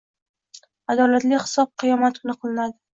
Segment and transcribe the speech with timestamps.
[0.95, 2.79] Adolatli hisob qiyomat kuni qilinadi.